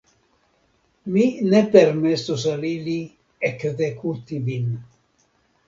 Mi 1.15 1.25
ne 1.51 1.59
permesos 1.75 2.47
al 2.55 2.67
ili 2.71 2.97
ekzekuti 3.53 4.43
vin. 4.51 4.69